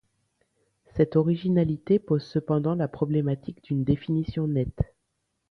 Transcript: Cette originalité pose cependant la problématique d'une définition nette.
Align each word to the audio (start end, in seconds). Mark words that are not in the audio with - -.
Cette 0.95 1.15
originalité 1.15 1.99
pose 1.99 2.23
cependant 2.23 2.73
la 2.73 2.87
problématique 2.87 3.63
d'une 3.65 3.83
définition 3.83 4.47
nette. 4.47 4.81